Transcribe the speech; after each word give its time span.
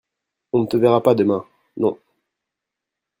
On 0.53 0.61
ne 0.61 0.65
te 0.65 0.77
verra 0.77 1.03
pas 1.03 1.13
demain? 1.13 1.45
Non. 1.77 1.99